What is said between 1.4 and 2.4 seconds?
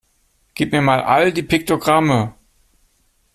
Piktogramme!